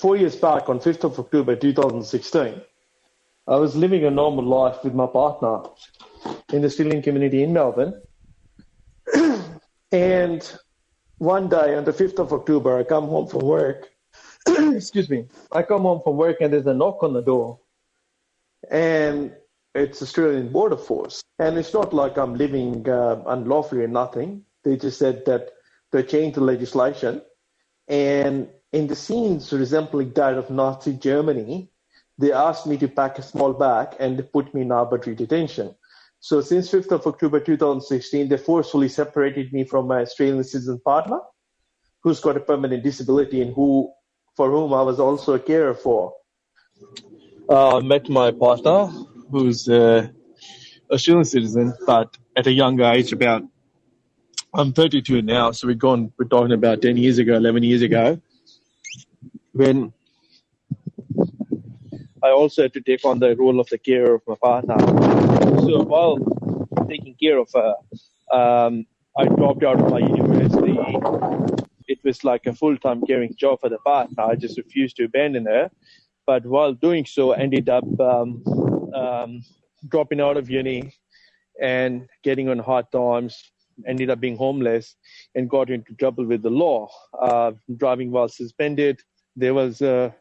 [0.00, 2.60] four years back, on 5th of October 2016,
[3.46, 5.62] I was living a normal life with my partner
[6.52, 8.00] in the Australian community in Melbourne.
[9.92, 10.58] and
[11.18, 13.88] one day, on the 5th of October, I come home from work.
[14.46, 15.26] Excuse me.
[15.50, 17.58] I come home from work and there's a knock on the door.
[18.70, 19.32] And
[19.74, 21.22] it's Australian Border Force.
[21.38, 24.44] And it's not like I'm living uh, unlawfully or nothing.
[24.62, 25.50] They just said that
[25.90, 27.22] they changed the legislation.
[27.88, 31.70] And in the scenes resembling that of Nazi Germany,
[32.18, 35.74] they asked me to pack a small bag and they put me in arbitrary detention.
[36.20, 41.20] So since 5th of October 2016, they forcefully separated me from my Australian citizen partner,
[42.02, 43.92] who's got a permanent disability and who,
[44.36, 46.12] for whom I was also a carer for.
[47.48, 48.86] Uh, I met my partner,
[49.30, 50.12] who's a
[50.90, 53.44] Australian citizen, but at a younger age, about
[54.54, 56.10] I'm 32 now, so we've gone.
[56.18, 58.20] We're talking about 10 years ago, 11 years ago,
[59.58, 59.92] when
[62.22, 64.78] I also had to take on the role of the care of my partner.
[65.66, 66.16] So while
[66.88, 67.74] taking care of her,
[68.32, 68.86] um,
[69.16, 70.78] I dropped out of my university.
[71.88, 74.22] It was like a full-time caring job for the partner.
[74.22, 75.70] I just refused to abandon her.
[76.24, 78.44] But while doing so, ended up um,
[78.94, 79.42] um,
[79.88, 80.92] dropping out of uni
[81.60, 83.50] and getting on hard times,
[83.86, 84.94] ended up being homeless
[85.34, 86.88] and got into trouble with the law.
[87.20, 89.00] Uh, driving while suspended.
[89.38, 90.16] There was a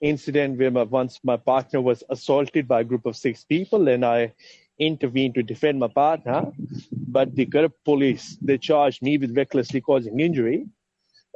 [0.00, 4.04] incident where my, once my partner was assaulted by a group of six people and
[4.04, 4.32] I
[4.80, 6.50] intervened to defend my partner.
[6.90, 10.66] But the corrupt police, they charged me with recklessly causing injury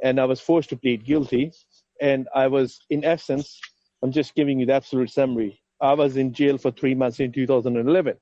[0.03, 1.53] and I was forced to plead guilty.
[2.01, 3.57] And I was, in essence,
[4.03, 5.61] I'm just giving you the absolute summary.
[5.79, 8.17] I was in jail for three months in 2011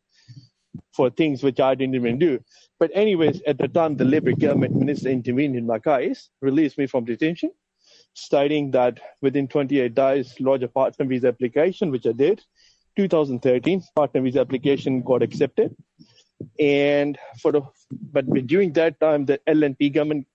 [0.94, 2.40] for things which I didn't even do.
[2.80, 6.86] But anyways, at the time, the Labour government minister intervened in my case, released me
[6.86, 7.52] from detention,
[8.14, 12.44] stating that within 28 days, lodge a partner visa application, which I did.
[12.98, 15.76] 2013, partner visa application got accepted.
[16.60, 17.62] And for the,
[18.12, 20.28] but during that time, the LNP government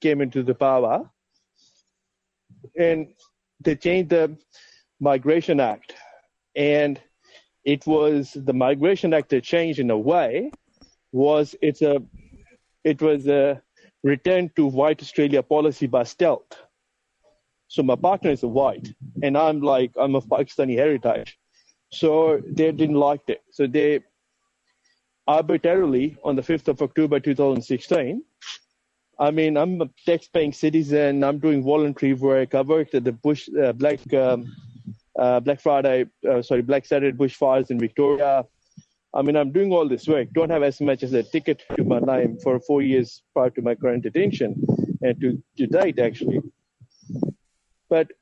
[0.00, 1.10] came into the power
[2.76, 3.08] and
[3.60, 4.36] they changed the
[5.00, 5.94] Migration Act.
[6.54, 7.00] And
[7.64, 10.50] it was the Migration Act that changed in a way
[11.12, 12.02] was it's a
[12.84, 13.60] it was a
[14.02, 16.65] return to white Australia policy by stealth.
[17.68, 18.88] So my partner is a white,
[19.22, 21.38] and I'm like I'm of Pakistani heritage.
[21.92, 23.42] So they didn't like it.
[23.50, 24.00] So they
[25.26, 28.22] arbitrarily on the 5th of October 2016.
[29.18, 31.24] I mean, I'm a tax-paying citizen.
[31.24, 32.54] I'm doing voluntary work.
[32.54, 34.54] I worked at the Bush uh, Black um,
[35.18, 38.44] uh, Black Friday, uh, sorry, Black Saturday bushfires in Victoria.
[39.14, 40.28] I mean, I'm doing all this work.
[40.32, 43.62] Don't have as much as a ticket to my name for four years prior to
[43.62, 44.62] my current detention
[45.00, 46.40] and to, to date, actually.
[47.88, 48.12] But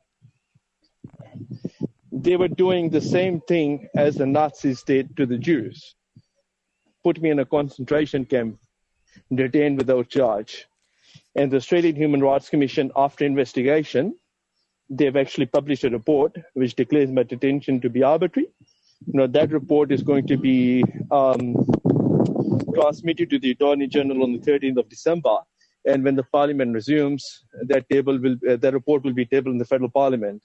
[2.13, 5.95] they were doing the same thing as the Nazis did to the Jews
[7.05, 8.59] put me in a concentration camp,
[9.33, 10.67] detained without charge.
[11.37, 14.17] And the Australian Human Rights Commission, after investigation,
[14.89, 18.49] they've actually published a report which declares my detention to be arbitrary.
[19.07, 21.55] Know, that report is going to be um,
[22.75, 25.37] transmitted to the Attorney General on the 13th of December.
[25.84, 29.59] And when the Parliament resumes, that table will, uh, that report will be tabled in
[29.59, 30.43] the federal Parliament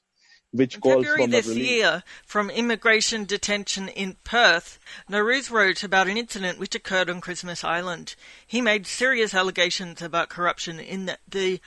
[0.51, 4.79] which in calls February for this year, from immigration detention in Perth,
[5.09, 8.15] Naruse wrote about an incident which occurred on Christmas Island.
[8.45, 11.61] He made serious allegations about corruption in the, the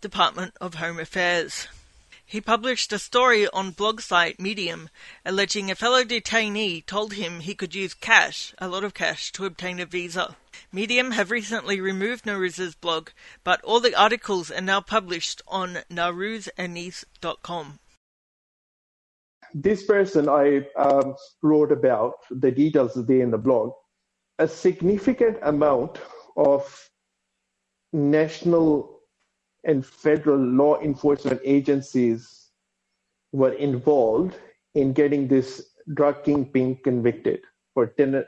[0.00, 1.66] Department of Home Affairs.
[2.30, 4.88] He published a story on blog site Medium
[5.26, 9.46] alleging a fellow detainee told him he could use cash, a lot of cash, to
[9.46, 10.36] obtain a visa.
[10.70, 13.08] Medium have recently removed Naruse's blog,
[13.42, 17.80] but all the articles are now published on naruseanis.com.
[19.52, 23.72] this person I um, wrote about, the details there in the blog,
[24.38, 25.98] a significant amount
[26.36, 26.88] of
[27.92, 28.99] national
[29.64, 32.48] and federal law enforcement agencies
[33.32, 34.36] were involved
[34.74, 37.40] in getting this drug kingpin convicted
[37.74, 38.24] for 10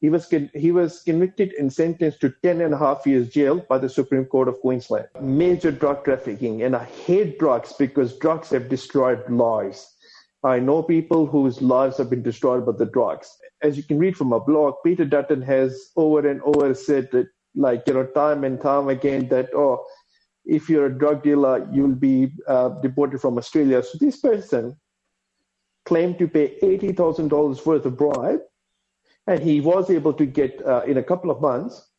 [0.00, 3.78] he was he was convicted and sentenced to 10 and a half years jail by
[3.78, 8.68] the supreme court of queensland major drug trafficking and i hate drugs because drugs have
[8.68, 9.96] destroyed lives
[10.46, 13.36] I know people whose lives have been destroyed by the drugs.
[13.62, 17.26] As you can read from my blog, Peter Dutton has over and over said that,
[17.56, 19.84] like, you know, time and time again, that, oh,
[20.46, 23.82] if you're a drug dealer, you'll be uh, deported from Australia.
[23.82, 24.76] So this person
[25.84, 28.40] claimed to pay $80,000 worth of bribe,
[29.26, 31.90] and he was able to get, uh, in a couple of months,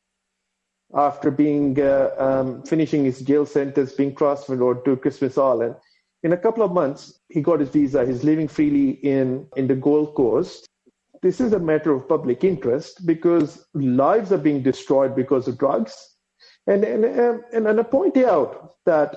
[0.96, 5.76] after being uh, um, finishing his jail sentence, being transferred to Christmas Island,
[6.24, 8.06] In a couple of months, he got his visa.
[8.06, 10.66] He's living freely in, in the Gold Coast.
[11.22, 16.17] This is a matter of public interest because lives are being destroyed because of drugs.
[16.68, 19.16] And, and, and, and I point out that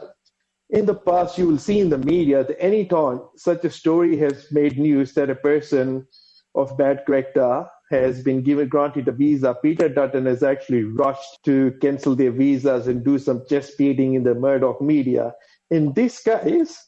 [0.71, 4.17] in the past, you will see in the media that any time such a story
[4.19, 6.07] has made news that a person
[6.55, 11.73] of bad character has been given granted a visa, Peter Dutton has actually rushed to
[11.81, 15.35] cancel their visas and do some chest beating in the Murdoch media.
[15.71, 16.87] In this case,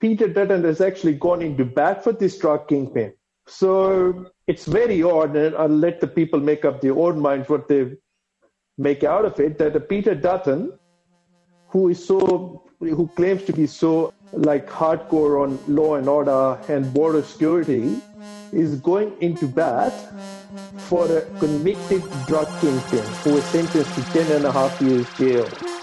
[0.00, 3.12] Peter Dutton has actually gone into bat for this drug kingpin.
[3.48, 7.68] So it's very odd, and I'll let the people make up their own minds what
[7.68, 7.90] they
[8.78, 9.58] make out of it.
[9.58, 10.72] That Peter Dutton,
[11.68, 16.92] who is so, who claims to be so like hardcore on law and order and
[16.92, 18.00] border security,
[18.52, 19.92] is going into bat
[20.76, 25.73] for a convicted drug kingpin who was sentenced to 10 and a half years jail.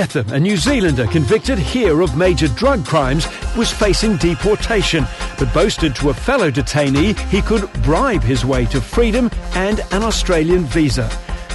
[0.00, 5.04] Betham, a New Zealander convicted here of major drug crimes, was facing deportation,
[5.38, 10.02] but boasted to a fellow detainee he could bribe his way to freedom and an
[10.02, 11.10] Australian visa.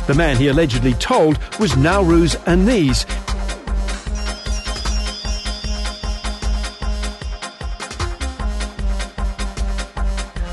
[0.06, 3.08] The man he allegedly told was Nowruz Anis.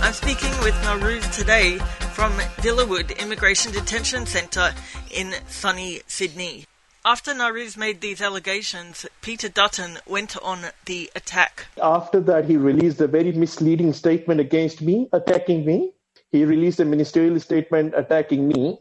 [0.00, 1.76] I'm speaking with Nowruz today
[2.14, 4.72] from Villawood Immigration Detention Centre
[5.10, 6.64] in sunny Sydney.
[7.04, 11.66] After Nowruz made these allegations, Peter Dutton went on the attack.
[11.82, 15.94] After that, he released a very misleading statement against me, attacking me.
[16.30, 18.78] He released a ministerial statement attacking me,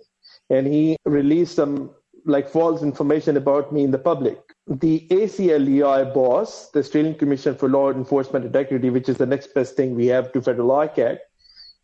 [0.51, 1.95] and he released some
[2.25, 4.37] like false information about me in the public.
[4.67, 9.75] The ACLEI boss, the Australian Commission for Law Enforcement Integrity, which is the next best
[9.75, 11.17] thing we have to Federal ICAC,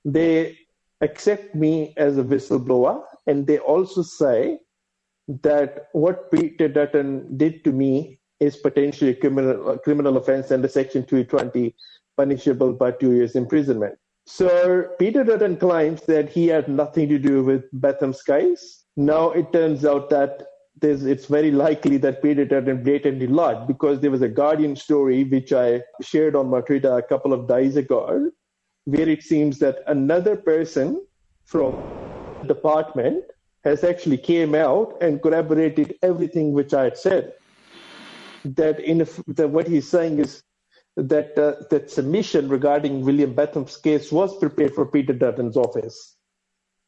[0.06, 0.56] they
[1.02, 4.60] accept me as a whistleblower, and they also say
[5.28, 10.68] that what Peter Dutton did to me is potentially a criminal, a criminal offense under
[10.68, 11.76] Section 220,
[12.16, 13.98] punishable by two years imprisonment.
[14.26, 18.84] So Peter Dutton claims that he had nothing to do with Betham's case.
[18.96, 20.44] Now it turns out that
[20.82, 25.52] it's very likely that Peter Dutton blatantly lied because there was a Guardian story which
[25.52, 28.30] I shared on my Twitter a couple of days ago,
[28.86, 31.02] where it seems that another person
[31.46, 31.72] from
[32.42, 33.24] the department
[33.68, 37.34] has actually came out and corroborated everything which I had said.
[38.46, 40.44] That in that what he's saying is
[40.96, 46.16] that uh, that submission regarding William Betham's case was prepared for Peter Dutton's office,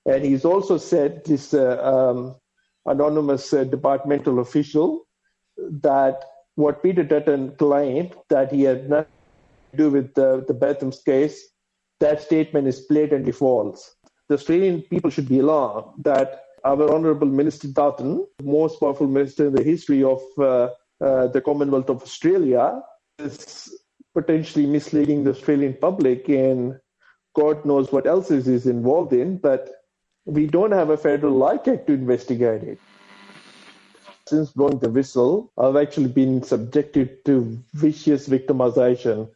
[0.05, 2.35] and he's also said this uh, um,
[2.85, 5.05] anonymous uh, departmental official
[5.57, 6.23] that
[6.55, 9.11] what Peter Dutton claimed that he had nothing
[9.71, 11.49] to do with the, the Betham's case,
[11.99, 13.95] that statement is blatantly false.
[14.27, 19.53] The Australian people should be alarmed that our Honourable Minister Dutton, most powerful minister in
[19.53, 20.69] the history of uh,
[21.01, 22.81] uh, the Commonwealth of Australia,
[23.17, 23.73] is
[24.13, 26.79] potentially misleading the Australian public and
[27.35, 29.69] God knows what else is, is involved in, but
[30.25, 32.79] we don't have a federal like act to investigate it.
[34.27, 39.29] Since blowing the whistle, I've actually been subjected to vicious victimization.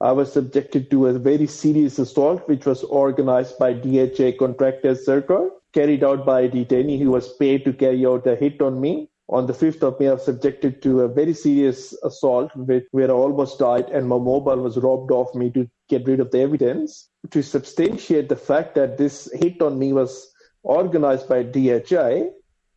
[0.00, 5.50] I was subjected to a very serious assault, which was organized by DHA contractor Serco
[5.72, 9.08] carried out by a detainee who was paid to carry out a hit on me.
[9.28, 13.08] On the 5th of May, I was subjected to a very serious assault with, where
[13.08, 16.40] I almost died and my mobile was robbed off me to get rid of the
[16.40, 17.08] evidence.
[17.30, 20.32] To substantiate the fact that this hit on me was
[20.64, 22.30] organized by DHA,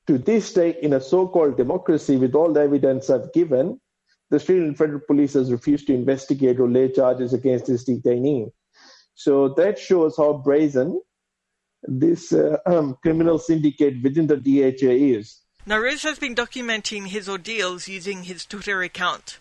[0.07, 3.79] to this day, in a so-called democracy with all the evidence I've given,
[4.29, 8.51] the Australian Federal Police has refused to investigate or lay charges against this detainee.
[9.15, 11.01] So that shows how brazen
[11.87, 15.39] this uh, um, criminal syndicate within the DHA is.
[15.67, 19.39] Nowruz has been documenting his ordeals using his Twitter account.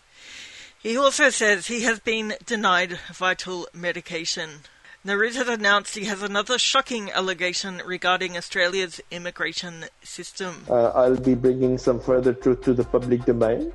[0.81, 4.61] He also says he has been denied vital medication.
[5.05, 10.63] Nowruz has announced he has another shocking allegation regarding Australia's immigration system.
[10.69, 13.73] Uh, I'll be bringing some further truth to the public domain.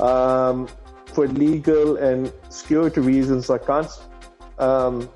[0.00, 0.68] Um,
[1.12, 3.90] for legal and security reasons, I can't
[4.58, 5.10] um,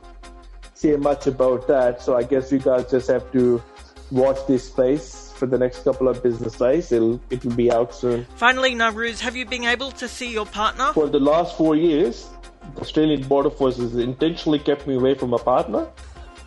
[0.76, 2.02] say much about that.
[2.02, 3.62] So I guess you guys just have to
[4.11, 6.92] watch this space for the next couple of business days.
[6.92, 8.26] It'll it will be out soon.
[8.37, 10.92] Finally, Nowruz, have you been able to see your partner?
[10.92, 12.28] For the last four years,
[12.75, 15.88] the Australian Border Forces intentionally kept me away from my partner.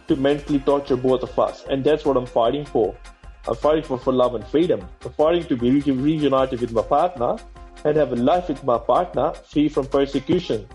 [0.09, 1.63] to mentally torture both of us.
[1.69, 2.95] And that's what I'm fighting for.
[3.48, 4.81] I'm fighting for, for love and freedom.
[5.05, 7.38] I'm fighting to be reunited with my partner
[7.86, 10.67] and have a life with my partner free from persecution.